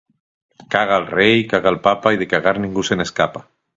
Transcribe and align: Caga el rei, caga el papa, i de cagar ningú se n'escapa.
Caga 0.75 0.95
el 1.01 1.05
rei, 1.11 1.43
caga 1.51 1.71
el 1.73 1.79
papa, 1.89 2.15
i 2.17 2.21
de 2.23 2.29
cagar 2.33 2.55
ningú 2.65 2.87
se 2.91 2.99
n'escapa. 2.99 3.45